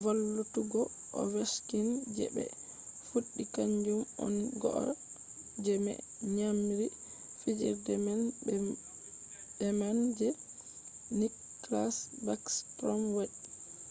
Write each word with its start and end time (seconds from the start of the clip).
valllutuggo 0.05 0.81
ovechkin 1.21 1.87
je 2.17 2.25
be 2.35 2.45
fuddi 3.07 3.43
kanjum 3.55 4.01
on 4.25 4.35
goal 4.61 4.87
je 5.65 5.73
me 5.85 5.93
nyamiri 6.35 6.87
fijirde 7.39 7.93
man 8.05 8.21
beman 9.59 9.99
je 10.19 10.29
nicklas 11.19 11.95
backstrom 12.25 13.01
wadi 13.15 13.39